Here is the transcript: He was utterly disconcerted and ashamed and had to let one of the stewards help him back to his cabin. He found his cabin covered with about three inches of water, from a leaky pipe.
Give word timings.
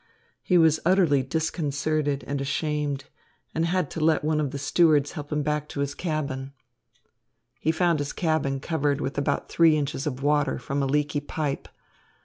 He 0.41 0.57
was 0.57 0.79
utterly 0.83 1.21
disconcerted 1.21 2.23
and 2.25 2.41
ashamed 2.41 3.05
and 3.53 3.67
had 3.67 3.91
to 3.91 3.99
let 3.99 4.23
one 4.23 4.39
of 4.39 4.49
the 4.49 4.57
stewards 4.57 5.11
help 5.11 5.31
him 5.31 5.43
back 5.43 5.69
to 5.69 5.79
his 5.79 5.93
cabin. 5.93 6.53
He 7.59 7.71
found 7.71 7.99
his 7.99 8.11
cabin 8.11 8.59
covered 8.61 8.99
with 8.99 9.19
about 9.19 9.47
three 9.47 9.77
inches 9.77 10.07
of 10.07 10.23
water, 10.23 10.57
from 10.57 10.81
a 10.81 10.87
leaky 10.87 11.19
pipe. 11.19 11.67